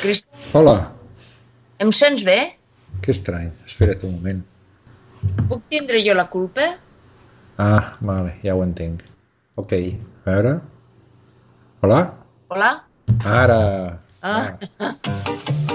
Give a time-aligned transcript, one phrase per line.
[0.00, 0.26] Crist...
[0.54, 0.92] Hola,
[1.78, 2.38] Em sents bé?
[3.02, 3.50] que estrany.
[3.66, 4.40] Espera't un moment.
[5.48, 6.64] Puc tindre jo la culpa?
[7.62, 9.02] Ah, vale, ja ho entenc.
[9.58, 9.72] Ok,
[10.26, 10.52] a veure.
[11.82, 12.00] Hola?
[12.50, 12.70] Hola?
[13.24, 13.60] Ara!
[14.22, 14.56] Ah.
[14.58, 15.67] Entre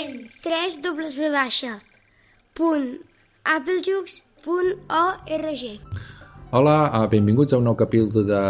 [0.00, 0.40] docents.
[0.42, 1.80] 3 dobles V baixa.
[2.54, 3.00] Punt
[3.44, 5.80] applejux.org.
[6.52, 8.40] Hola, ah, benvinguts a un nou capítol de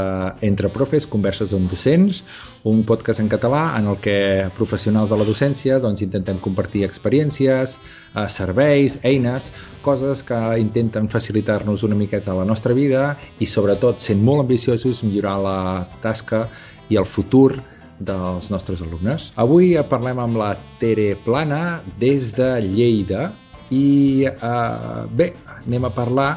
[0.41, 2.23] Entre Profes, Converses amb Docents,
[2.65, 7.77] un podcast en català en el que professionals de la docència doncs, intentem compartir experiències,
[8.15, 14.25] eh, serveis, eines, coses que intenten facilitar-nos una miqueta la nostra vida i sobretot, sent
[14.25, 16.49] molt ambiciosos, millorar la tasca
[16.89, 17.61] i el futur
[18.01, 19.31] dels nostres alumnes.
[19.41, 23.29] Avui eh, parlem amb la Tere Plana des de Lleida
[23.71, 25.31] i eh, bé,
[25.61, 26.31] anem a parlar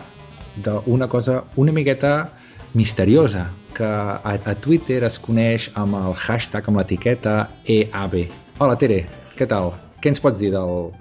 [0.64, 2.30] d'una cosa una miqueta
[2.78, 8.20] misteriosa que a, a Twitter es coneix amb el hashtag, amb l'etiqueta EAB.
[8.62, 9.02] Hola Tere,
[9.38, 9.74] què tal?
[10.04, 10.92] Què ens pots dir del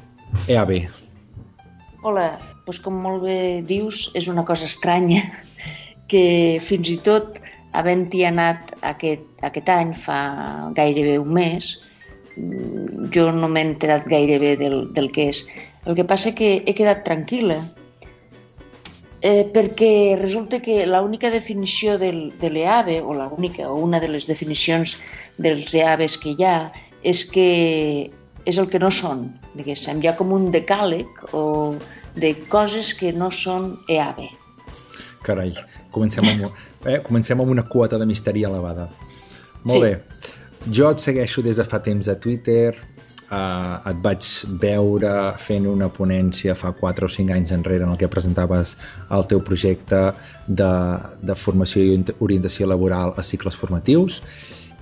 [0.49, 0.73] EAB?
[2.03, 2.31] Hola,
[2.65, 5.21] doncs com molt bé dius, és una cosa estranya
[6.11, 7.42] que fins i tot
[7.79, 10.19] havent-hi anat aquest, aquest any, fa
[10.77, 11.75] gairebé un mes,
[12.37, 15.45] mm, jo no m'he enterat gairebé del, del que és.
[15.87, 17.59] El que passa que he quedat tranquil·la
[19.23, 24.27] eh, perquè resulta que l'única definició del, de l'EAVE, o l'única, o una de les
[24.27, 24.99] definicions
[25.39, 26.57] dels EAVEs que hi ha,
[27.03, 27.49] és que
[28.45, 30.03] és el que no són, diguéssim.
[30.03, 31.07] Hi ha com un decàleg
[31.39, 31.45] o
[32.19, 34.29] de coses que no són EAVE.
[35.23, 35.53] Carai,
[35.91, 36.51] comencem amb,
[36.87, 38.89] eh, comencem amb una quota de misteri elevada.
[39.65, 39.81] Molt Sí.
[39.81, 40.01] bé.
[40.71, 42.75] Jo et segueixo des de fa temps a Twitter,
[43.31, 44.23] uh, et vaig
[44.61, 48.77] veure fent una ponència fa 4 o 5 anys enrere en el que presentaves
[49.11, 50.13] el teu projecte
[50.47, 50.71] de,
[51.23, 54.21] de formació i ori- orientació laboral a cicles formatius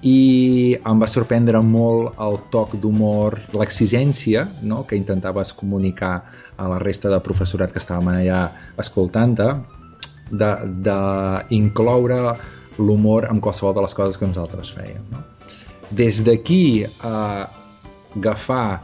[0.03, 4.87] i em va sorprendre molt el toc d'humor, l'exigència no?
[4.87, 6.25] que intentaves comunicar
[6.57, 9.51] a la resta de professorat que estàvem allà escoltant-te
[10.31, 12.21] d'incloure
[12.79, 15.03] l'humor en qualsevol de les coses que nosaltres fèiem.
[15.13, 15.21] No?
[15.91, 17.49] Des d'aquí a
[18.17, 18.81] agafar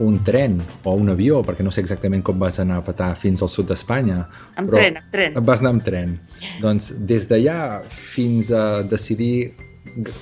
[0.00, 3.42] un tren o un avió, perquè no sé exactament com vas anar a petar fins
[3.42, 4.22] al sud d'Espanya.
[4.60, 5.34] Amb tren, amb tren.
[5.44, 6.14] Vas anar amb tren.
[6.62, 9.52] Doncs des d'allà fins a decidir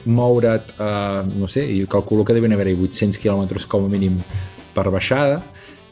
[0.06, 4.18] moure't, uh, no sé, jo calculo que deuen haver-hi 800 quilòmetres com a mínim
[4.74, 5.42] per baixada,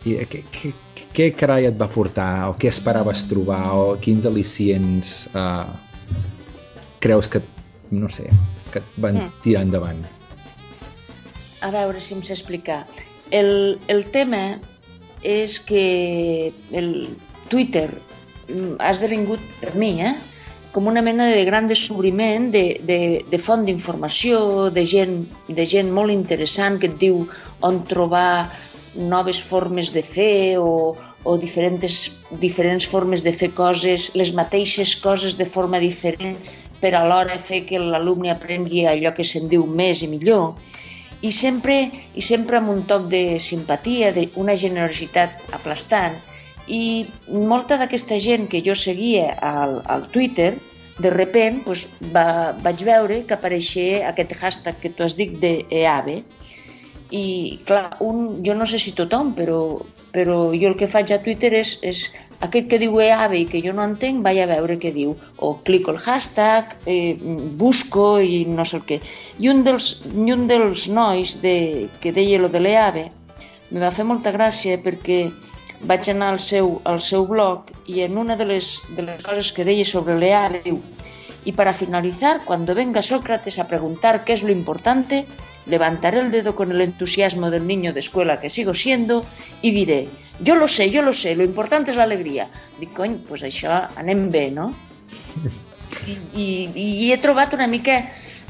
[0.06, 0.72] i què, què,
[1.16, 5.64] què carai et va portar, o què esperaves trobar, o quins al·licients uh,
[7.00, 7.40] creus que,
[7.90, 8.28] no sé,
[8.72, 9.32] que et van Mm.
[9.42, 10.04] tirar endavant?
[11.64, 12.84] A veure si em sé explicar.
[13.30, 14.60] El, el tema
[15.24, 16.90] és que el
[17.48, 17.88] Twitter
[18.48, 20.14] mm, ha esdevingut per mi eh,
[20.76, 25.88] com una mena de gran descobriment de, de, de font d'informació, de gent, de gent
[25.88, 27.24] molt interessant que et diu
[27.64, 28.52] on trobar
[28.96, 32.12] noves formes de fer o, o diferents,
[32.42, 36.36] diferents formes de fer coses, les mateixes coses de forma diferent
[36.80, 40.56] per alhora fer que l'alumne aprengui allò que se'n diu més i millor
[41.24, 41.76] i sempre,
[42.14, 46.18] i sempre amb un toc de simpatia, d'una generositat aplastant.
[46.68, 50.56] I molta d'aquesta gent que jo seguia al, al Twitter,
[50.98, 56.22] de repent doncs, va, vaig veure que apareixia aquest hashtag que tu has dit d'EAVE,
[57.10, 59.60] i clar, un, jo no sé si tothom, però,
[60.14, 62.00] però jo el que faig a Twitter és, és
[62.44, 65.14] aquest que diu EAVE i que jo no entenc, vaig a veure què diu.
[65.38, 67.16] O clico el hashtag, eh,
[67.60, 69.00] busco i no sé el què.
[69.38, 73.06] I un dels, i un dels nois de, que deia lo de l'EAVE
[73.70, 75.26] me va fer molta gràcia perquè
[75.86, 79.52] vaig anar al seu, al seu blog i en una de les, de les coses
[79.52, 80.82] que deia sobre l'EAVE diu
[81.46, 85.26] y para finalizar, cuando venga Sócrates a preguntar qué es lo importante,
[85.66, 89.24] levantaré el dedo con el entusiasmo del niño de escuela que sigo siendo
[89.62, 90.08] y diré,
[90.40, 92.48] yo lo sé, yo lo sé, lo importante es la alegría.
[92.80, 94.72] Dic, cony, doncs això anem bé, no?
[96.36, 98.02] I, i, i he trobat una mica,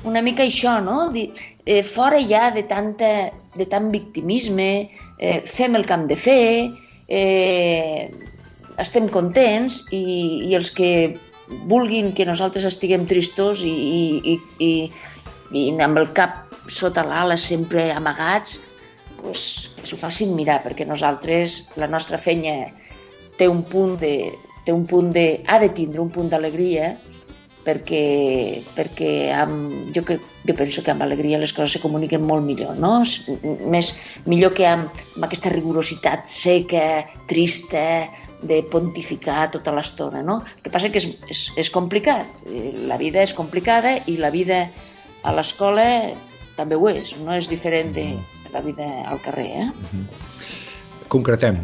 [0.04, 1.10] una mica això, no?
[1.14, 1.28] Di,
[1.64, 4.70] eh, fora ja de, tanta, de tant victimisme,
[5.18, 6.46] eh, fem el que hem de fer,
[7.08, 8.10] eh,
[8.82, 10.02] estem contents i,
[10.50, 10.90] i els que
[11.70, 14.72] vulguin que nosaltres estiguem tristos i, i, i, i,
[15.54, 18.60] i amb el cap sota l'ala sempre amagats,
[19.20, 22.56] pues, que s'ho facin mirar, perquè nosaltres, la nostra feina
[23.36, 24.32] té un punt de,
[24.64, 26.96] té un punt de, ha de tindre un punt d'alegria
[27.66, 32.46] perquè, perquè amb, jo, que, jo penso que amb alegria les coses se comuniquen molt
[32.46, 33.00] millor, no?
[33.66, 33.90] Més,
[34.30, 36.86] millor que amb, amb aquesta rigorositat seca,
[37.30, 37.82] trista,
[38.46, 40.42] de pontificar tota l'estona, no?
[40.58, 44.30] El que passa que és, és, és complicat, eh, la vida és complicada i la
[44.30, 44.66] vida
[45.26, 45.86] a l'escola
[46.56, 48.06] també ho és, no és diferent de
[48.52, 49.66] la vida al carrer, eh?
[49.66, 50.04] Mm -hmm.
[51.08, 51.58] Concretem.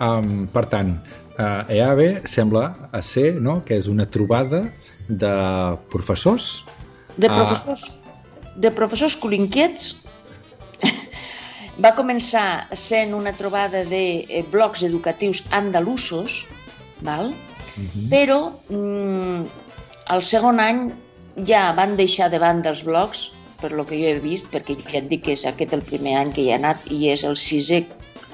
[0.00, 0.98] Um, per tant,
[1.38, 4.70] uh, EAVE sembla a ser no, que és una trobada
[5.08, 5.34] de
[5.88, 6.64] professors
[7.16, 8.60] de professors, uh...
[8.60, 9.96] de professors colinquiets
[11.84, 16.44] va començar sent una trobada de eh, blocs educatius andalusos,
[17.00, 17.32] val?
[17.76, 17.88] Uh mhm.
[17.94, 18.08] -huh.
[18.08, 19.46] però mm,
[20.14, 20.92] el segon any
[21.44, 25.00] ja van deixar de banda els blocs, per lo que jo he vist, perquè ja
[25.00, 27.38] et dic que és aquest el primer any que hi ha anat i és el
[27.40, 27.84] sisè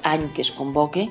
[0.07, 1.07] any que es convoque,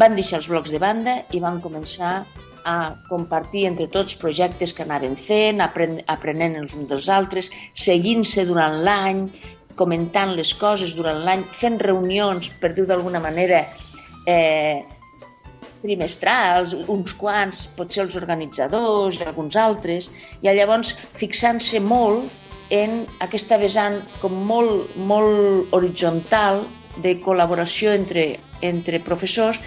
[0.00, 2.20] van deixar els blocs de banda i van començar
[2.64, 2.76] a
[3.08, 8.80] compartir entre tots projectes que anaven fent, apren aprenent els uns dels altres, seguint-se durant
[8.84, 9.26] l'any,
[9.80, 13.64] comentant les coses durant l'any, fent reunions, per dir-ho d'alguna manera,
[14.28, 14.82] eh,
[15.80, 20.10] trimestrals, uns quants, potser els organitzadors, alguns altres,
[20.42, 22.28] i llavors fixant-se molt
[22.70, 26.64] en aquesta vessant com molt, molt horitzontal
[27.02, 29.60] de col·laboració entre, entre professors,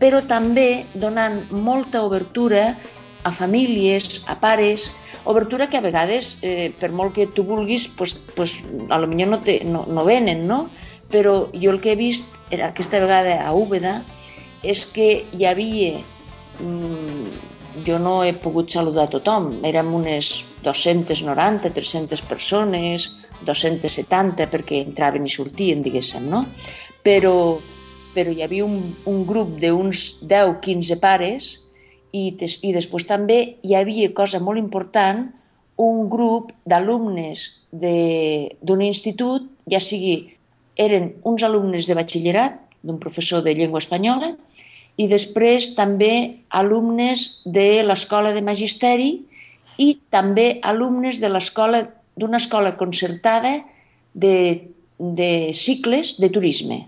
[0.00, 2.74] però també donant molta obertura
[3.24, 4.90] a famílies, a pares,
[5.24, 8.58] obertura que a vegades, eh, per molt que tu vulguis, pues, pues,
[8.90, 10.68] a lo millor no, te, no, no venen, no?
[11.10, 14.02] Però jo el que he vist era aquesta vegada a Úbeda
[14.62, 16.04] és que hi havia...
[16.60, 17.53] Mm,
[17.86, 23.10] jo no he pogut saludar tothom, érem unes 290, 300 persones,
[23.44, 26.44] 270 perquè entraven i sortien, diguéssim, no?
[27.04, 27.34] Però,
[28.14, 28.78] però hi havia un,
[29.10, 31.50] un grup d'uns 10-15 pares
[32.14, 35.26] i, des, i després també hi havia, cosa molt important,
[35.82, 40.36] un grup d'alumnes d'un institut, ja sigui,
[40.78, 44.34] eren uns alumnes de batxillerat, d'un professor de llengua espanyola,
[44.96, 49.10] i després també alumnes de l'escola de magisteri
[49.82, 51.82] i també alumnes de l'escola
[52.14, 53.56] d'una escola concertada
[54.14, 56.84] de, de cicles de turisme.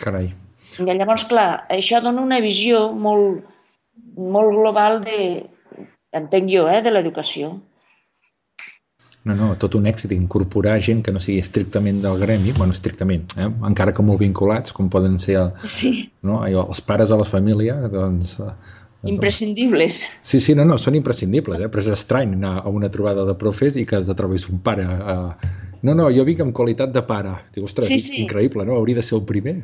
[0.00, 0.32] Carai.
[0.80, 3.44] I llavors, clar, això dona una visió molt,
[4.16, 5.46] molt global de,
[6.16, 7.54] entenc jo, eh, de l'educació.
[9.28, 13.26] No, no, tot un èxit incorporar gent que no sigui estrictament del gremi, bueno, estrictament,
[13.36, 13.48] eh?
[13.68, 15.90] encara que molt vinculats, com poden ser el, sí.
[16.24, 16.38] no?
[16.48, 18.38] els pares de la família, doncs...
[18.40, 18.48] Eh,
[19.02, 20.00] doncs imprescindibles.
[20.24, 21.68] Sí, sí, no, no, són imprescindibles, eh?
[21.68, 24.88] però és estrany anar a una trobada de profes i que te trobis un pare...
[24.88, 25.58] Eh...
[25.80, 27.30] No, no, jo vinc amb qualitat de pare.
[27.54, 28.18] Dic, ostres, sí, sí.
[28.20, 28.74] increïble, no?
[28.76, 29.54] Hauria de ser el primer,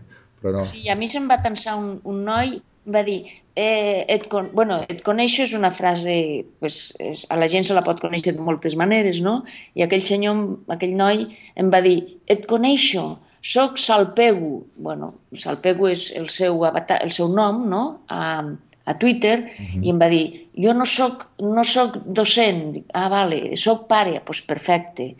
[0.40, 0.62] però no.
[0.64, 2.54] Sí, a mi se'm va tensar un, un noi
[2.86, 4.50] va dir, eh, et, con...
[4.54, 6.16] bueno, et coneixo és una frase,
[6.60, 9.40] pues, és, a la gent se la pot conèixer de moltes maneres, no?
[9.74, 10.42] I aquell senyor,
[10.72, 11.24] aquell noi,
[11.58, 11.98] em va dir,
[12.30, 13.16] et coneixo,
[13.46, 14.64] soc Salpego.
[14.82, 18.44] Bueno, Salpego és el seu, avatar, el seu nom, no?, a,
[18.86, 19.82] a Twitter, uh -huh.
[19.82, 22.72] i em va dir, jo no soc, no soc docent.
[22.72, 24.12] Dic, ah, vale, soc pare.
[24.12, 25.14] Doncs pues perfecte.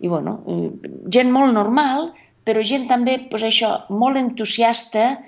[0.00, 0.40] I, bueno,
[1.12, 2.12] gent molt normal,
[2.44, 5.18] però gent també, pues, això, molt entusiasta,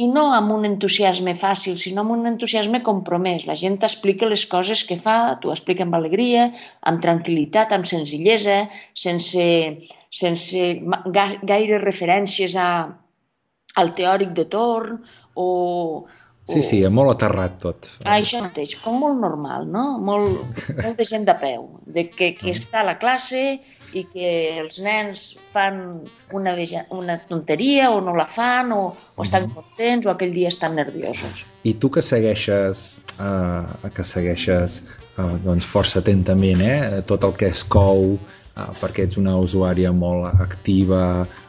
[0.00, 3.44] i no amb un entusiasme fàcil, sinó amb un entusiasme compromès.
[3.48, 6.46] La gent t'explica les coses que fa, t'ho explica amb alegria,
[6.90, 8.62] amb tranquil·litat, amb senzillesa,
[9.04, 9.44] sense,
[10.22, 10.64] sense
[11.52, 12.70] gaire referències a,
[13.82, 15.02] al teòric de torn
[15.34, 15.48] o,
[16.48, 17.88] Sí, sí, molt aterrat tot.
[18.04, 19.84] Ah, això mateix, com molt normal, no?
[20.02, 20.40] Molt,
[20.82, 24.30] molt de gent de peu, de que, que està a la classe i que
[24.60, 25.80] els nens fan
[26.36, 26.54] una,
[26.94, 28.80] una tonteria o no la fan o,
[29.16, 31.44] o estan contents o aquell dia estan nerviosos.
[31.66, 34.80] I tu que segueixes, uh, que segueixes
[35.18, 38.14] uh, doncs força atentament eh, tot el que es cou,
[38.80, 41.02] perquè ets una usuària molt activa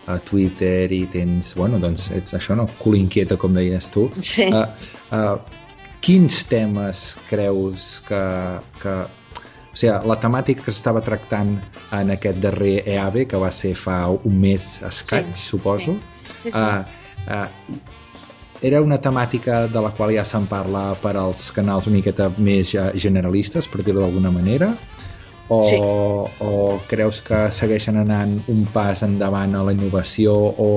[0.08, 2.68] a Twitter i tens, bueno, doncs ets això, no?
[2.82, 4.08] Cul inquieta, com deies tu.
[4.26, 4.48] Sí.
[4.50, 4.66] Uh,
[5.16, 5.62] uh,
[6.02, 8.22] quins temes creus que,
[8.82, 8.96] que
[9.72, 11.56] o sigui, la temàtica que s'estava tractant
[11.96, 15.48] en aquest darrer EAVE, que va ser fa un mes escaig, sí.
[15.54, 16.50] suposo, sí.
[16.50, 16.58] Sí, sí.
[16.58, 16.82] Uh,
[17.30, 18.00] uh,
[18.62, 22.76] era una temàtica de la qual ja se'n parla per als canals una miqueta més
[23.02, 24.70] generalistes, per dir-ho d'alguna manera,
[25.52, 25.78] o, sí.
[26.40, 30.70] o creus que segueixen anant un pas endavant a la innovació o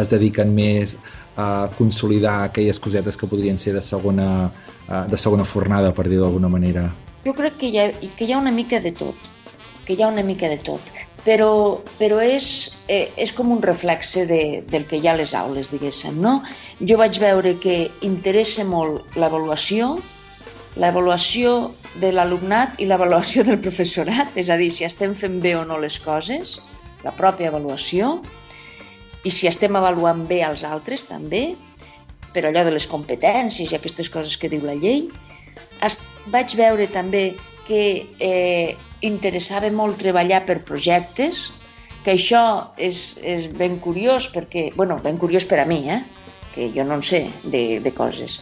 [0.00, 0.96] es dediquen més
[1.36, 4.48] a consolidar aquelles cosetes que podrien ser de segona,
[4.88, 6.88] de segona fornada, per dir-ho d'alguna manera?
[7.26, 9.28] Jo crec que hi, ha, que hi ha una mica de tot,
[9.84, 10.88] que hi ha una mica de tot,
[11.26, 11.52] però,
[12.00, 12.48] però és,
[12.88, 16.38] eh, és com un reflexe de, del que hi ha a les aules, diguéssim, no?
[16.80, 19.98] Jo vaig veure que interessa molt l'avaluació,
[20.78, 25.64] l'avaluació de l'alumnat i l'avaluació del professorat, és a dir, si estem fent bé o
[25.66, 26.58] no les coses,
[27.04, 28.18] la pròpia avaluació,
[29.26, 31.56] i si estem avaluant bé els altres també,
[32.32, 35.08] per allò de les competències i aquestes coses que diu la llei.
[35.82, 35.98] Es,
[36.30, 37.32] vaig veure també
[37.66, 37.82] que
[38.22, 41.48] eh, interessava molt treballar per projectes,
[42.04, 42.42] que això
[42.78, 46.00] és, és ben curiós perquè, bueno, ben curiós per a mi, eh?
[46.54, 48.38] que jo no en sé de, de coses.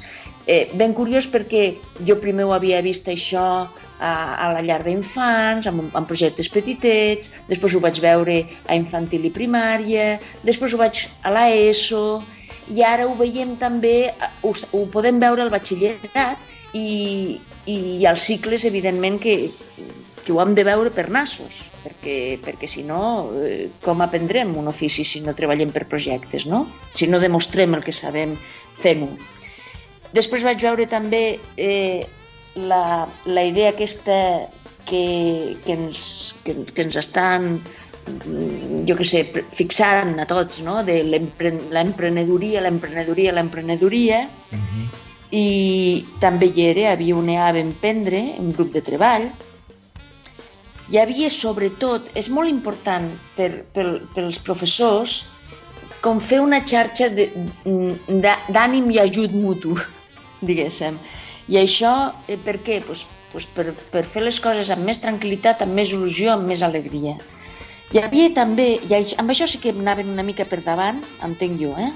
[0.47, 1.75] Eh, ben curiós perquè
[2.07, 3.67] jo primer ho havia vist això
[3.99, 8.39] a, a la llar d'infants, amb, amb projectes petitets, després ho vaig veure
[8.69, 12.23] a infantil i primària, després ho vaig a l'ESO,
[12.71, 14.13] i ara ho veiem també,
[14.43, 19.37] ho, ho podem veure al batxillerat i, i als cicles, evidentment, que,
[20.25, 23.01] que ho hem de veure per nassos, perquè, perquè si no,
[23.43, 26.67] eh, com aprendrem un ofici si no treballem per projectes, no?
[26.95, 28.35] Si no demostrem el que sabem,
[28.83, 29.15] fem-ho.
[30.17, 32.07] Després vaig veure també eh,
[32.57, 34.19] la, la idea aquesta
[34.89, 37.59] que, que, ens, que, que ens estan
[38.87, 39.25] jo que sé,
[39.59, 40.79] fixant a tots, no?
[40.87, 44.21] de l'emprenedoria, l'emprenedoria, l'emprenedoria,
[44.55, 44.85] uh -huh.
[45.31, 49.31] i també hi era, havia un EA ben prendre, un grup de treball,
[50.89, 55.27] hi havia sobretot, és molt important per, per, pels professors,
[56.01, 57.09] com fer una xarxa
[58.49, 59.77] d'ànim i ajut mutu
[60.49, 60.99] diguéssim.
[61.49, 61.93] I això,
[62.29, 62.81] eh, per què?
[62.87, 66.63] Pues, pues per, per fer les coses amb més tranquil·litat, amb més il·lusió, amb més
[66.67, 67.17] alegria.
[67.95, 71.75] Hi havia també, i amb això sí que anaven una mica per davant, entenc jo,
[71.79, 71.93] eh?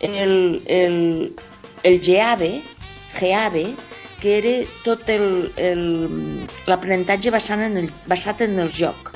[0.00, 1.34] el, el,
[1.82, 2.62] el GABE,
[3.20, 3.66] GABE,
[4.20, 5.08] que era tot
[6.68, 9.12] l'aprenentatge basat, en el, basat en el joc,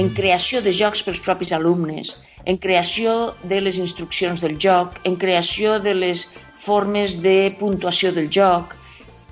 [0.00, 2.16] en creació de jocs pels propis alumnes,
[2.48, 6.28] en creació de les instruccions del joc, en creació de les
[6.62, 8.76] formes de puntuació del joc,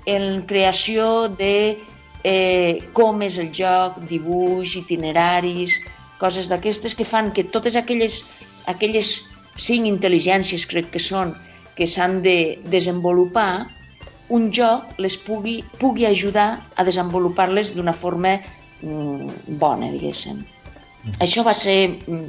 [0.05, 1.55] en creació de
[2.23, 5.77] eh, com és el joc, dibuix, itineraris,
[6.21, 8.21] coses d'aquestes que fan que totes aquelles,
[8.69, 9.21] aquelles
[9.57, 11.33] cinc intel·ligències, crec que són,
[11.77, 13.67] que s'han de desenvolupar,
[14.31, 18.37] un joc les pugui, pugui ajudar a desenvolupar-les d'una forma
[18.81, 20.43] mm, bona, diguéssim.
[21.03, 21.17] Mm.
[21.25, 22.27] Això va ser mm,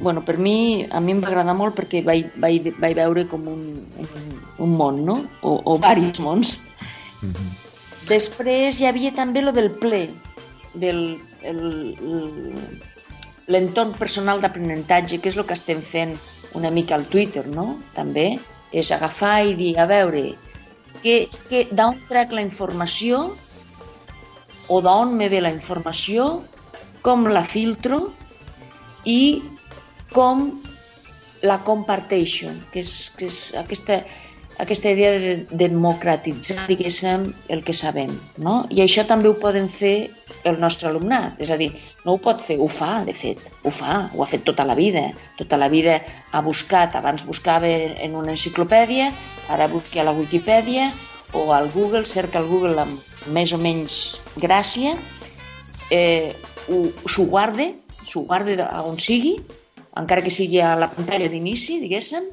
[0.00, 3.46] bueno, per mi, a mi em va agradar molt perquè vaig, vaig, vaig veure com
[3.48, 3.62] un,
[4.02, 4.08] un,
[4.58, 5.20] un món, no?
[5.42, 6.58] O, o diversos mons.
[7.22, 7.50] Mm -hmm.
[8.08, 10.10] Després hi havia també lo del ple,
[10.74, 11.18] del
[13.46, 16.16] l'entorn personal d'aprenentatge, que és el que estem fent
[16.54, 17.78] una mica al Twitter, no?
[17.94, 18.38] També
[18.72, 20.34] és agafar i dir, a veure,
[21.02, 23.36] que, que d'on trec la informació
[24.68, 26.42] o d'on me ve la informació,
[27.04, 28.12] com la filtro
[29.04, 29.42] i
[30.14, 30.46] com
[31.44, 33.98] la comparteixo, que és, que és aquesta,
[34.62, 38.12] aquesta idea de democratitzar, diguéssim, el que sabem.
[38.38, 38.62] No?
[38.70, 40.10] I això també ho poden fer
[40.48, 41.72] el nostre alumnat, és a dir,
[42.04, 44.76] no ho pot fer, ho fa, de fet, ho fa, ho ha fet tota la
[44.78, 45.08] vida.
[45.40, 45.98] Tota la vida
[46.32, 49.10] ha buscat, abans buscava en una enciclopèdia,
[49.52, 50.92] ara busca a la Wikipedia
[51.34, 54.94] o al Google, cerca al Google amb més o menys gràcia,
[55.90, 56.32] eh,
[56.64, 57.72] s'ho guarda,
[58.06, 59.36] s'ho guarda on sigui,
[60.00, 62.30] encara que sigui a la pantalla d'inici, diguéssim,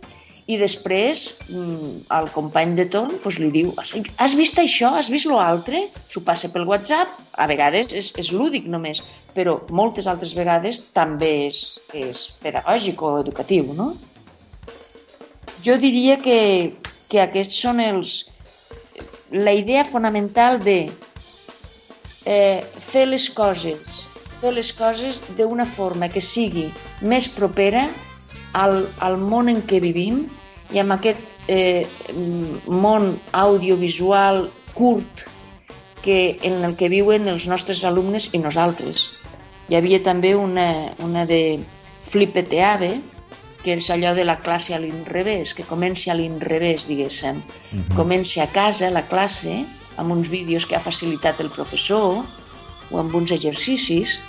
[0.49, 4.91] i després mm, el company de torn doncs, li diu has vist això?
[4.97, 5.85] Has vist l'altre?
[6.11, 9.03] S'ho passa pel WhatsApp, a vegades és, és lúdic només,
[9.35, 11.61] però moltes altres vegades també és,
[11.93, 13.93] és pedagògic o educatiu, no?
[15.61, 16.73] Jo diria que,
[17.07, 18.19] que aquests són els...
[19.31, 20.89] La idea fonamental de
[22.25, 22.59] eh,
[22.91, 24.01] fer les coses
[24.41, 26.69] fer les coses d'una forma que sigui
[27.01, 27.87] més propera
[28.57, 30.25] al, al món en què vivim
[30.73, 31.85] i amb aquest eh,
[32.67, 35.25] món audiovisual curt
[36.01, 39.11] que, en el que viuen els nostres alumnes i nosaltres.
[39.69, 41.61] Hi havia també una, una de
[42.11, 42.95] Flipeteave,
[43.61, 47.37] que és allò de la classe a l'inrevés, que comença a l'inrevés, diguéssim.
[47.37, 47.83] Uh mhm.
[47.83, 47.95] -huh.
[47.95, 49.65] Comença a casa, la classe,
[49.97, 52.25] amb uns vídeos que ha facilitat el professor,
[52.91, 54.19] o amb uns exercicis,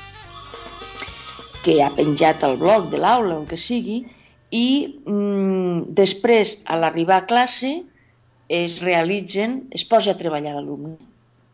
[1.64, 4.02] que ha penjat al blog de l'aula, el que sigui,
[4.52, 4.66] i
[5.06, 7.72] mm, després, a l'arribar a classe,
[8.52, 10.98] es realitzen, es posa a treballar l'alumne.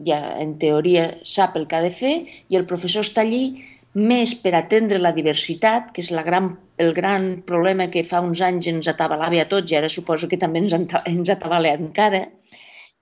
[0.06, 2.14] Ja, en teoria, sap el que ha de fer
[2.48, 3.60] i el professor està allí
[3.98, 8.42] més per atendre la diversitat, que és la gran, el gran problema que fa uns
[8.44, 12.26] anys ens atabalava a tots i ara suposo que també ens, ens atabala encara,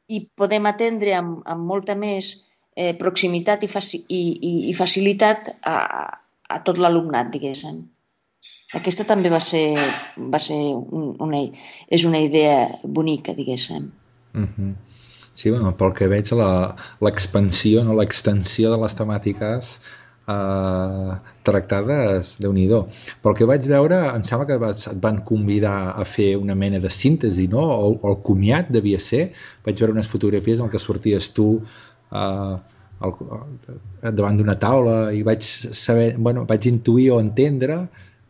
[0.09, 2.31] i podem atendre amb, amb molta més
[2.77, 5.77] eh, proximitat i, faci, i, i, i facilitat a,
[6.49, 7.85] a tot l'alumnat, diguéssim.
[8.75, 9.77] Aquesta també va ser,
[10.33, 11.43] va ser un, una,
[11.89, 13.91] és una idea bonica, diguéssim.
[14.35, 14.73] Uh -huh.
[15.33, 16.33] Sí, bueno, pel que veig
[17.05, 19.81] l'expansió, no l'extensió de les temàtiques
[20.29, 21.13] eh,
[21.43, 22.67] tractades, de nhi
[23.23, 26.79] Pel que vaig veure, em sembla que vas, et van convidar a fer una mena
[26.79, 27.61] de síntesi, no?
[27.61, 29.33] O, o el comiat devia ser.
[29.65, 31.63] Vaig veure unes fotografies en què sorties tu
[32.13, 32.57] eh,
[33.05, 33.15] al,
[34.13, 37.79] davant d'una taula i vaig saber, bueno, vaig intuir o entendre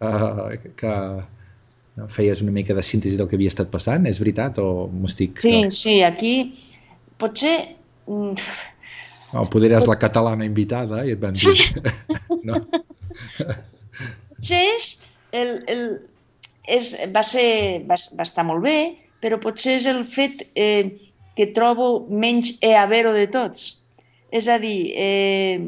[0.00, 0.94] eh, que
[1.96, 5.10] no, feies una mica de síntesi del que havia estat passant, és veritat o m'ho
[5.10, 5.40] estic...
[5.44, 6.34] Sí, sí, aquí
[7.20, 7.56] potser...
[8.06, 8.36] Mm,
[9.36, 11.56] o poder eres la catalana invitada i et van dir...
[12.48, 12.60] no?
[14.34, 14.92] Potser és,
[15.36, 15.82] el, el,
[16.76, 17.48] és, va, ser,
[17.88, 18.78] va, va estar molt bé,
[19.24, 20.92] però potser és el fet eh,
[21.36, 23.68] que trobo menys e-avero de tots.
[24.30, 25.60] És a dir, eh,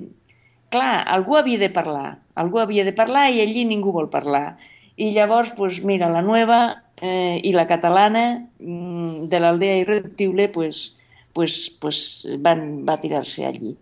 [0.70, 4.58] clar, algú havia de parlar, algú havia de parlar i allí ningú vol parlar.
[4.96, 10.98] I llavors, pues, mira, la nueva eh, i la catalana mm, de l'aldea irreductible pues,
[11.32, 13.76] pues, pues van, va tirar-se allí.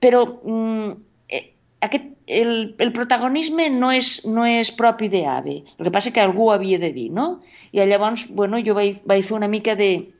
[0.00, 0.90] Però mm,
[1.28, 1.44] eh,
[1.80, 6.50] aquest, el, el protagonisme no és, no és propi d'AVE, el que passa que algú
[6.52, 7.40] havia de dir, no?
[7.72, 10.12] I llavors, bueno, jo vaig, vaig fer una mica de,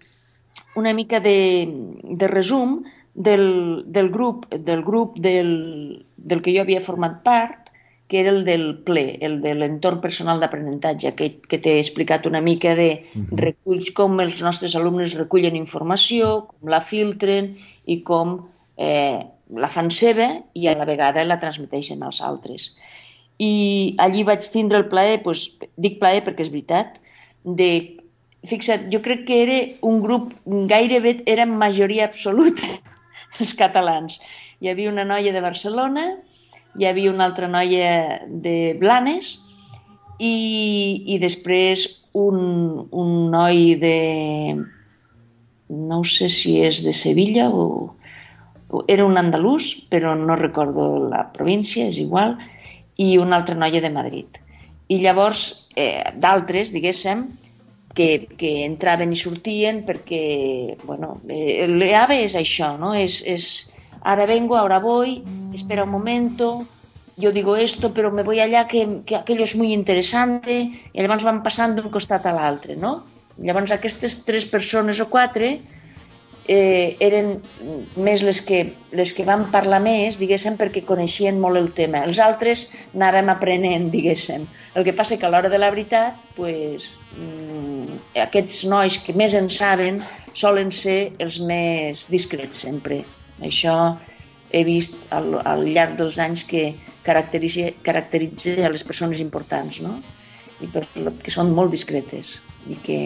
[0.75, 1.69] una mica de,
[2.03, 2.83] de resum
[3.15, 7.71] del, del grup, del, grup del, del que jo havia format part,
[8.09, 12.43] que era el del ple, el de l'entorn personal d'aprenentatge, que, que t'he explicat una
[12.45, 12.89] mica de
[13.33, 17.55] reculls, com els nostres alumnes recullen informació, com la filtren
[17.87, 18.37] i com
[18.77, 22.75] eh, la fan seva i a la vegada la transmeteixen als altres.
[23.41, 25.49] I allí vaig tindre el plaer, doncs,
[25.81, 27.01] dic plaer perquè és veritat,
[27.45, 27.71] de
[28.49, 30.35] fixa't, jo crec que era un grup,
[30.69, 32.69] gairebé era majoria absoluta,
[33.41, 34.21] els catalans.
[34.61, 36.07] Hi havia una noia de Barcelona,
[36.79, 39.35] hi havia una altra noia de Blanes
[40.19, 43.99] i, i després un, un noi de...
[45.69, 47.95] no sé si és de Sevilla o,
[48.89, 52.37] era un andalús, però no recordo la província, és igual,
[52.99, 54.39] i una altra noia de Madrid.
[54.89, 57.27] I llavors, eh, d'altres, diguéssim,
[57.95, 62.93] que, que entraven i sortien perquè, bueno, eh, l'EAVE és això, no?
[62.99, 63.49] És, és
[64.03, 65.23] ahora vengo, ahora voy,
[65.55, 66.67] espera un momento,
[67.17, 70.59] yo digo esto, pero me voy allá, que, que aquello es muy interesante,
[70.93, 73.05] i llavors van passant d'un costat a l'altre, no?
[73.39, 75.61] Llavors aquestes tres persones o quatre
[76.47, 77.39] eh, eren
[77.97, 78.61] més les que,
[78.93, 82.05] les que van parlar més, diguéssim, perquè coneixien molt el tema.
[82.05, 84.47] Els altres anàvem aprenent, diguéssim.
[84.75, 89.37] El que passa que a l'hora de la veritat, pues, mmm, aquests nois que més
[89.39, 90.03] en saben
[90.35, 93.03] solen ser els més discrets sempre.
[93.43, 93.97] Això
[94.55, 96.73] he vist al, al llarg dels anys que
[97.05, 99.99] caracteritza, caracteritza a les persones importants, no?
[100.63, 102.39] I per, que són molt discretes
[102.71, 102.99] i que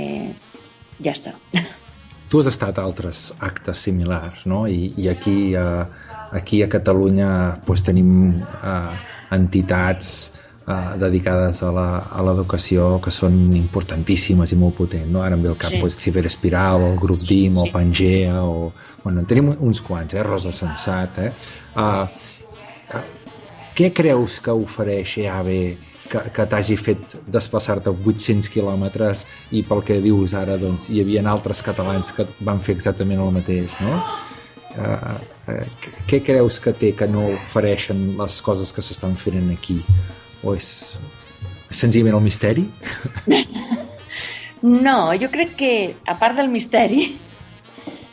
[1.01, 1.35] ja està.
[2.29, 4.67] Tu has estat a altres actes similars, no?
[4.69, 5.87] I, i aquí, a,
[6.37, 7.31] aquí a Catalunya
[7.65, 8.11] pues, tenim
[8.43, 8.93] uh,
[9.33, 10.11] entitats
[10.67, 11.73] uh, dedicades a
[12.27, 15.09] l'educació que són importantíssimes i molt potents.
[15.09, 15.25] No?
[15.25, 15.81] Ara em ve el cap sí.
[15.81, 17.65] pues, Ciberespiral, el Grup sí, DIM, sí.
[17.65, 18.73] o Pangea, o...
[19.03, 20.27] Bueno, en tenim uns quants, eh?
[20.27, 21.33] Rosa Sensat, eh?
[21.81, 22.05] Uh,
[22.93, 23.05] uh,
[23.79, 25.61] què creus que ofereix EAVE
[26.11, 31.25] que, que t'hagi fet desplaçar-te 800 quilòmetres i pel que dius ara doncs, hi havia
[31.31, 33.99] altres catalans que van fer exactament el mateix no?
[34.79, 35.17] Uh,
[35.51, 39.81] uh, què creus que té que no ofereixen les coses que s'estan fent aquí?
[40.45, 40.99] O és
[41.71, 42.69] senzillament el misteri?
[44.63, 45.73] No, jo crec que,
[46.07, 47.13] a part del misteri,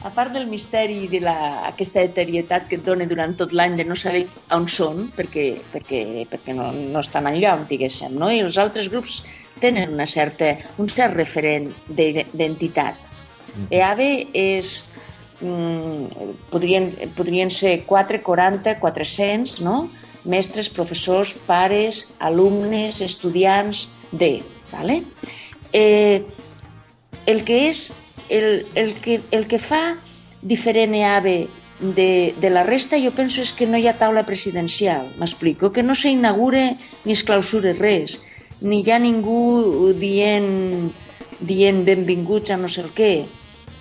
[0.06, 3.74] a part del misteri i de la, aquesta eterietat que et dona durant tot l'any
[3.80, 8.30] de no saber on són, perquè, perquè, perquè no, no estan enlloc, diguéssim, no?
[8.30, 9.24] i els altres grups
[9.64, 13.02] tenen una certa, un cert referent d'entitat.
[13.56, 13.68] Mm.
[13.74, 14.76] EAVE és,
[15.42, 19.88] mm, podrien, podrien ser 4, 40, 400, no?
[20.26, 24.36] mestres, professors, pares, alumnes, estudiants de...
[24.72, 25.04] ¿vale?
[25.74, 26.22] Eh,
[27.26, 27.88] el que és
[28.30, 29.96] el, el, que, el que fa
[30.42, 31.38] diferent EAVE
[31.80, 35.84] de, de la resta jo penso és que no hi ha taula presidencial, m'explico, que
[35.84, 36.70] no s'inaugura
[37.04, 38.20] ni es clausura res,
[38.62, 40.94] ni hi ha ningú dient,
[41.40, 43.12] dient benvinguts a no sé el què,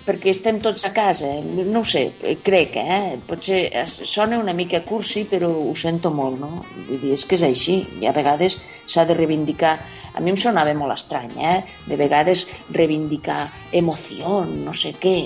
[0.05, 2.03] perquè estem tots a casa, no ho sé,
[2.45, 3.17] crec, eh?
[3.25, 6.51] potser sona una mica cursi, però ho sento molt, no?
[6.89, 9.79] Vull dir, és que és així, i a vegades s'ha de reivindicar,
[10.15, 11.59] a mi em sonava molt estrany, eh?
[11.89, 15.17] De vegades reivindicar emoció, no sé què,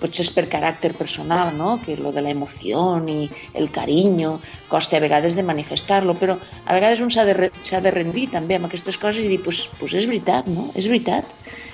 [0.00, 1.76] potser és per caràcter personal, no?
[1.84, 4.36] que lo de la emoció i el carinyo
[4.68, 8.68] costa a vegades de manifestar-lo, però a vegades un s'ha de, de rendir també amb
[8.68, 10.70] aquestes coses i dir, pues, pues és veritat, no?
[10.74, 11.28] És veritat.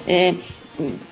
[0.06, 0.34] Eh,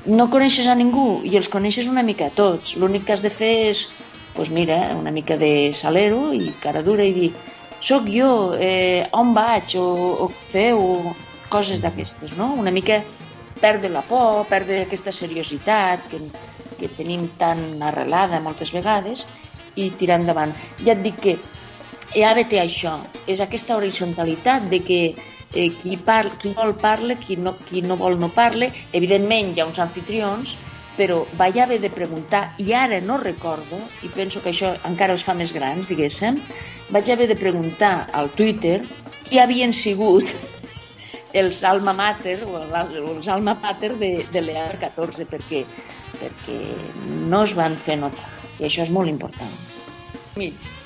[0.06, 2.76] no coneixes a ningú i els coneixes una mica a tots.
[2.80, 3.88] L'únic que has de fer és,
[4.34, 7.30] pues mira, una mica de salero i cara dura i dir
[7.80, 9.86] soc jo, eh, on vaig, o,
[10.26, 11.14] o feu,
[11.50, 12.52] coses d'aquestes, no?
[12.60, 13.02] Una mica
[13.60, 16.20] perdre la por, perdre aquesta seriositat que,
[16.78, 19.26] que tenim tan arrelada moltes vegades
[19.76, 20.54] i tirar endavant.
[20.84, 21.36] Ja et dic que
[22.16, 22.96] EAVE té això,
[23.30, 25.00] és aquesta horitzontalitat de que
[25.54, 28.70] eh, qui, par qui vol parla, qui no, qui no vol no parle.
[28.92, 30.56] Evidentment hi ha uns anfitrions,
[31.00, 35.24] però vaig haver de preguntar, i ara no recordo, i penso que això encara els
[35.24, 36.36] fa més grans, diguéssim,
[36.92, 38.82] vaig haver de preguntar al Twitter
[39.24, 40.28] qui havien sigut
[41.40, 42.58] els alma mater o
[43.14, 45.62] els alma pater de, de l'EAR 14 perquè,
[46.18, 46.58] perquè
[47.32, 49.56] no es van fer notar i això és molt important.
[50.36, 50.79] Mig.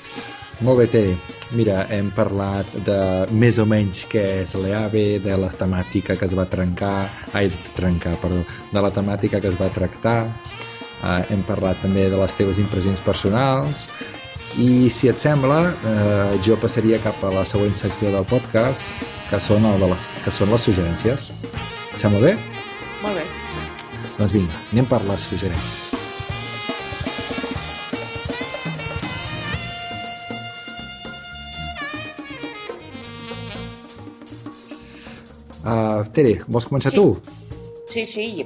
[0.63, 1.15] Molt bé, Tere.
[1.55, 2.97] Mira, hem parlat de
[3.35, 8.15] més o menys què és l'EAVE, de la temàtica que es va trencar, ai, trencar,
[8.21, 8.41] perdó,
[8.71, 13.03] de la temàtica que es va tractar, uh, hem parlat també de les teves impressions
[13.05, 13.85] personals,
[14.55, 18.93] i si et sembla, eh, jo passaria cap a la següent secció del podcast,
[19.29, 21.31] que són, el de les, que són les suggerències.
[21.91, 22.37] Et sembla bé?
[23.03, 23.25] Molt bé.
[24.15, 25.84] Doncs vinga, anem per les suggerències.
[35.65, 36.97] Uh, Tere, vols començar Sí.
[36.97, 37.17] tu?
[37.89, 38.45] Sí, sí,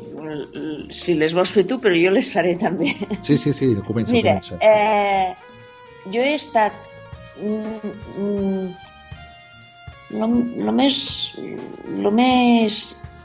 [0.91, 2.93] si les vols fer tu, però jo les faré també.
[3.23, 4.57] Sí, sí, sí, comença, Mira, comença.
[4.61, 5.33] eh,
[6.11, 6.73] jo he estat...
[7.39, 8.69] Mm, mm,
[10.19, 10.27] lo,
[10.65, 10.95] lo, més,
[12.03, 12.79] lo més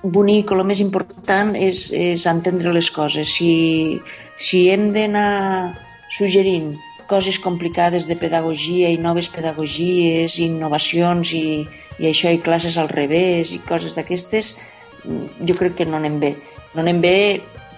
[0.04, 3.28] bonic o el més important és, és entendre les coses.
[3.38, 3.98] Si,
[4.38, 5.74] si hem d'anar
[6.14, 6.74] suggerint
[7.14, 11.62] coses complicades de pedagogia i noves pedagogies, innovacions i,
[12.02, 14.56] i això i classes al revés i coses d'aquestes,
[15.04, 16.32] mm, jo crec que no anem bé.
[16.74, 17.18] No anem bé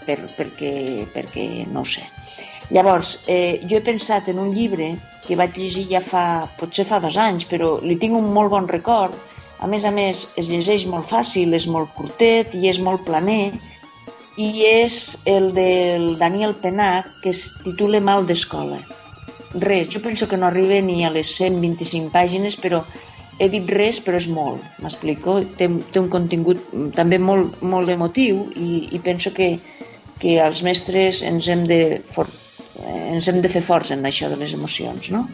[0.06, 2.06] per, perquè, perquè no ho sé.
[2.72, 4.94] Llavors, eh, jo he pensat en un llibre
[5.26, 8.72] que vaig llegir ja fa, potser fa dos anys, però li tinc un molt bon
[8.72, 9.14] record.
[9.60, 13.52] A més a més, es llegeix molt fàcil, és molt curtet i és molt planer,
[14.36, 18.80] i és el del Daniel Penac, que es titula Mal d'escola.
[19.56, 22.82] Res, jo penso que no arriba ni a les 125 pàgines, però
[23.38, 25.38] he dit res, però és molt, m'explico?
[25.58, 26.62] Té, té un contingut
[26.96, 29.54] també molt, molt emotiu i, i penso que,
[30.20, 32.28] que els mestres ens hem de, for,
[32.86, 35.26] ens hem de fer forts en això de les emocions, no?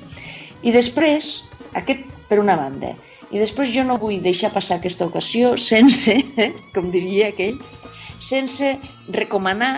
[0.63, 1.35] I després,
[1.79, 2.95] aquest per una banda,
[3.33, 7.59] i després jo no vull deixar passar aquesta ocasió sense, eh, com diria aquell,
[8.23, 8.77] sense
[9.11, 9.75] recomanar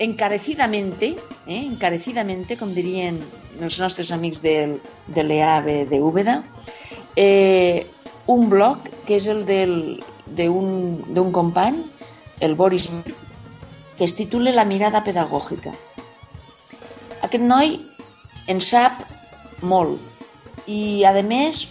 [0.00, 1.14] encarecidamente,
[1.46, 3.20] eh, encarecidamente, com dirien
[3.60, 4.78] els nostres amics del,
[5.12, 6.40] de l'EAB de Úbeda,
[7.16, 7.86] eh,
[8.26, 11.82] un blog que és el d'un company,
[12.40, 12.88] el Boris
[13.98, 15.74] que es titula La mirada pedagògica.
[17.20, 17.76] Aquest noi
[18.48, 19.04] en sap
[19.60, 20.00] molt
[20.64, 21.66] i, a més,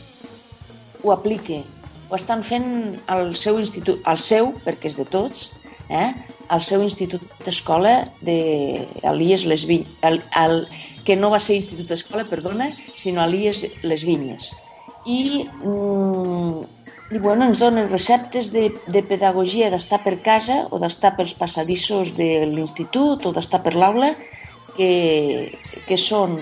[1.01, 1.63] ho aplica.
[2.09, 5.49] Ho estan fent al seu institut, al seu, perquè és de tots,
[5.89, 6.13] eh?
[6.49, 7.93] Al seu institut d'escola
[8.25, 8.39] de
[9.05, 10.63] Elies Les Vinyes, el, el,
[11.05, 14.51] que no va ser institut d'escola, perdona, sinó Elies Les Vinyes.
[15.05, 16.65] I, mm,
[17.15, 22.15] i bueno, ens donen receptes de, de pedagogia d'estar per casa o d'estar pels passadissos
[22.17, 24.13] de l'institut o d'estar per l'aula
[24.77, 24.91] que,
[25.87, 26.39] que són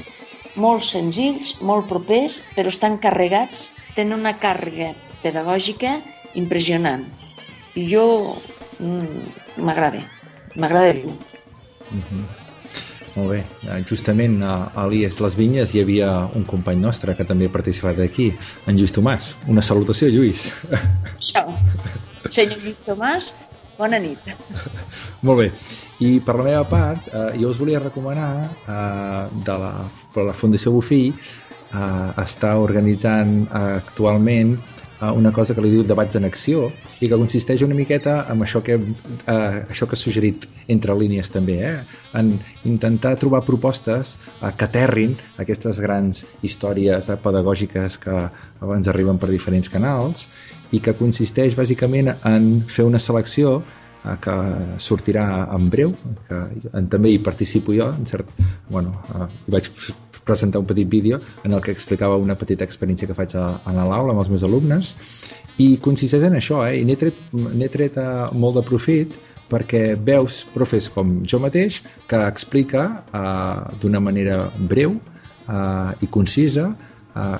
[0.57, 5.99] molt senzills, molt propers, però estan carregats, tenen una càrrega pedagògica
[6.35, 7.05] impressionant.
[7.77, 8.07] I jo
[8.79, 10.03] mm, m'agrada,
[10.55, 11.15] m'agrada dir-ho.
[11.91, 12.45] Mm -hmm.
[13.17, 13.39] Molt bé.
[13.65, 17.99] Eh, Justament a Elies Les Vinyes hi havia un company nostre que també ha participat
[17.99, 18.29] aquí,
[18.67, 19.31] en Lluís Tomàs.
[19.47, 20.51] Una salutació, Lluís.
[21.31, 21.55] Ciao.
[22.29, 23.31] Senyor Lluís Tomàs,
[23.79, 24.19] bona nit.
[25.25, 25.51] Molt bé.
[26.05, 29.73] I per la meva part, eh, jo us volia recomanar eh, de la,
[30.13, 34.59] per la Fundació Bofill eh, està organitzant eh, actualment
[35.01, 36.67] una cosa que li diu debats en acció
[36.99, 41.29] i que consisteix una miqueta en això que, eh, això que ha suggerit entre línies
[41.29, 41.77] també, eh?
[42.17, 42.33] en
[42.65, 48.17] intentar trobar propostes eh, que aterrin aquestes grans històries eh, pedagògiques que
[48.59, 50.27] abans arriben per diferents canals
[50.71, 53.61] i que consisteix bàsicament en fer una selecció
[54.23, 54.35] que
[54.83, 55.93] sortirà en breu,
[56.27, 58.29] que en, també hi participo jo, en cert,
[58.69, 59.71] bueno, eh, hi vaig
[60.27, 63.73] presentar un petit vídeo en el que explicava una petita experiència que faig a, a
[63.73, 64.93] l'aula amb els meus alumnes
[65.63, 66.81] i consisteix en això, eh?
[66.81, 67.17] i n'he tret,
[67.73, 69.15] tret uh, molt de profit
[69.47, 71.79] perquè veus profes com jo mateix
[72.11, 72.83] que explica
[73.15, 77.37] uh, d'una manera breu uh, i concisa uh,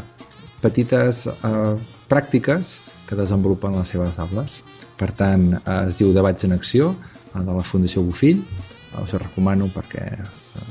[0.61, 1.77] petites uh,
[2.09, 4.59] pràctiques que desenvolupen les seves aules.
[4.97, 6.95] Per tant, eh, es diu Debats en Acció,
[7.33, 8.41] eh, de la Fundació Bofill.
[8.41, 10.67] Eh, us ho recomano perquè, eh,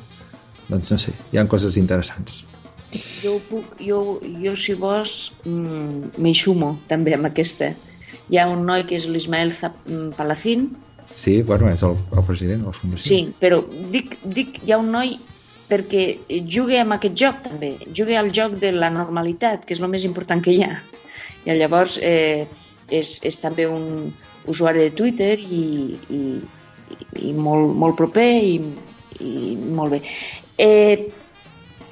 [0.69, 2.45] doncs no sé, hi ha coses interessants.
[3.23, 7.75] Jo, puc, jo, jo si vols, mm, m'hi sumo també amb aquesta.
[8.31, 10.77] Hi ha un noi que és l'Ismael mm, Palacín.
[11.15, 13.09] Sí, bueno, és el, el president de la Fundació.
[13.09, 15.19] Sí, però dic, dic, hi ha un noi
[15.67, 16.05] perquè
[16.47, 20.07] juga amb aquest joc també, juga al joc de la normalitat, que és el més
[20.07, 20.77] important que hi ha.
[21.47, 22.47] I llavors eh,
[22.91, 24.13] és, és també un
[24.47, 26.23] usuari de Twitter i, i,
[27.29, 28.57] i molt, molt proper i,
[29.21, 30.03] i molt bé.
[30.63, 31.07] Eh,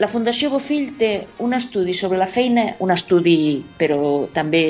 [0.02, 1.10] la Fundació Bofill té
[1.42, 4.64] un estudi sobre la feina, un estudi però també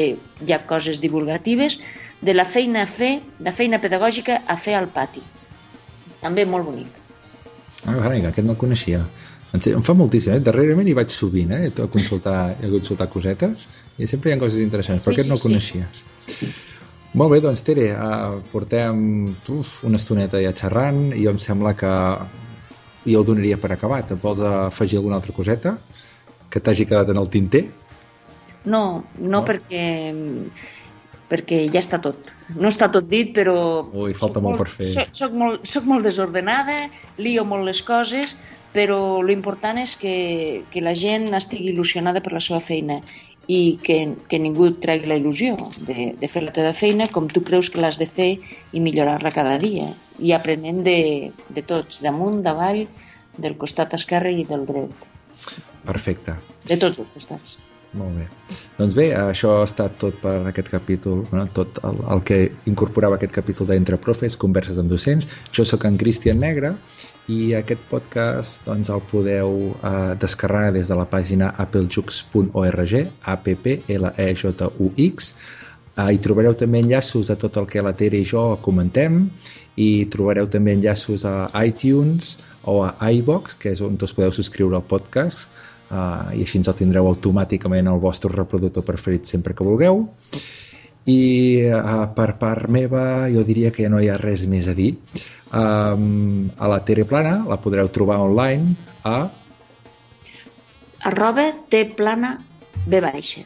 [0.44, 1.78] hi ha coses divulgatives,
[2.24, 5.24] de la feina a fer, de feina pedagògica a fer al pati.
[6.20, 7.03] També molt bonic.
[7.84, 9.04] Ah, carai, aquest no el coneixia.
[9.54, 10.42] Em fa moltíssim, eh?
[10.42, 11.68] Darrerament hi vaig sovint, eh?
[11.70, 13.68] A consultar, a consultar cosetes
[13.98, 16.00] i sempre hi ha coses interessants, però sí, aquest no el coneixies.
[16.26, 16.48] Sí.
[17.14, 19.04] Molt bé, doncs Tere, uh, portem
[19.54, 21.92] uf, una estoneta ja xerrant i em sembla que
[23.04, 24.10] jo ho donaria per acabat.
[24.16, 25.76] Em vols afegir alguna altra coseta
[26.50, 27.68] que t'hagi quedat en el tinter?
[28.64, 29.84] No, no, no, perquè
[31.34, 32.30] perquè ja està tot.
[32.54, 33.56] No està tot dit, però...
[33.90, 34.90] Ui, falta molt, molt per fer.
[34.94, 36.84] Soc, soc, molt, soc molt desordenada,
[37.18, 38.36] lio molt les coses,
[38.74, 40.16] però l'important és que,
[40.70, 43.00] que la gent estigui il·lusionada per la seva feina
[43.50, 43.98] i que,
[44.30, 47.82] que ningú tregui la il·lusió de, de fer la teva feina com tu creus que
[47.82, 48.30] l'has de fer
[48.72, 50.98] i millorar-la cada dia i aprenent de,
[51.50, 52.86] de tots, damunt, davall,
[53.36, 55.06] del costat esquerre i del dret.
[55.84, 56.38] Perfecte.
[56.64, 57.56] De tots els costats.
[57.94, 58.24] Molt bé.
[58.74, 62.38] Doncs bé, això ha estat tot per aquest capítol, bueno, tot el, el que
[62.70, 65.28] incorporava aquest capítol d'Entre Profes, Converses amb docents.
[65.54, 66.74] Jo sóc en Cristian Negre
[67.30, 73.54] i aquest podcast doncs, el podeu eh, descarregar des de la pàgina applejux.org, a p
[73.54, 75.30] p l e j u x
[75.96, 79.22] eh, hi trobareu també enllaços a tot el que la Tere i jo comentem
[79.80, 82.36] i trobareu també enllaços a iTunes
[82.68, 85.48] o a iVox, que és on us podeu subscriure al podcast
[85.94, 90.02] uh, i així ens el tindreu automàticament al vostre reproductor preferit sempre que vulgueu.
[91.06, 91.20] I
[91.70, 94.94] uh, per part meva jo diria que ja no hi ha res més a dir.
[95.54, 98.74] Um, a la Tere Plana la podreu trobar online
[99.06, 99.28] a
[101.04, 101.52] arroba
[101.96, 102.38] Plana
[102.86, 103.44] B baixa.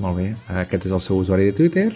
[0.00, 0.30] Molt bé,
[0.62, 1.90] aquest és el seu usuari de Twitter.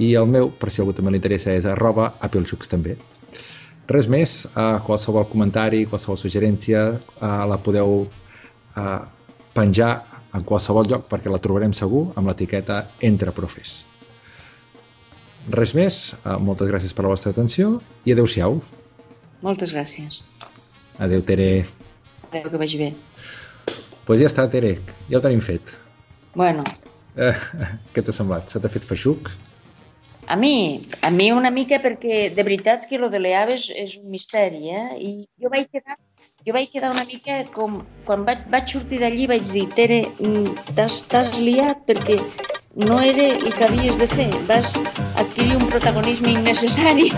[0.00, 2.96] I el meu, per si algú també li interessa, és arroba Applejux també.
[3.90, 8.06] Res més, uh, qualsevol comentari, qualsevol suggerència uh, la podeu
[8.76, 8.98] eh,
[9.54, 9.92] penjar
[10.34, 13.80] en qualsevol lloc perquè la trobarem segur amb l'etiqueta Entre Profes.
[15.50, 18.60] Res més, eh, moltes gràcies per la vostra atenció i adeu-siau.
[19.42, 20.20] Moltes gràcies.
[20.98, 21.66] Adeu, Tere.
[22.30, 22.90] Adeu, que vagi bé.
[22.90, 24.74] Doncs pues ja està, Tere,
[25.08, 25.62] ja ho tenim fet.
[26.34, 26.64] Bueno.
[27.16, 27.34] Eh,
[27.94, 28.50] què t'ha semblat?
[28.50, 29.30] Se t'ha fet feixuc?
[30.30, 33.96] A mi, a mi una mica perquè de veritat que lo de l'EAV és, és
[33.98, 34.84] un misteri, eh?
[35.02, 35.10] I
[35.42, 35.96] jo vaig quedar
[36.46, 37.80] jo vaig quedar una mica com...
[38.06, 42.20] Quan vaig, vaig sortir d'allí vaig dir Tere, mm, t'has liat perquè
[42.86, 44.30] no era el que havies de fer.
[44.46, 44.70] Vas
[45.18, 47.10] adquirir un protagonisme innecessari.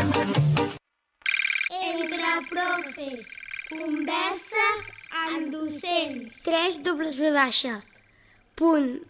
[1.92, 3.29] Entre profes,
[3.68, 4.88] converses
[5.29, 6.40] amb docents.
[6.48, 7.83] 3 W baixa
[8.57, 9.05] punt